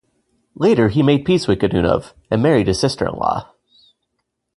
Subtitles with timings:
[0.55, 3.53] Later he made peace with Godunov and married his sister-in-law.